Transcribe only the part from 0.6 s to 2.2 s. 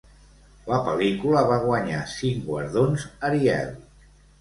La pel·lícula va guanyar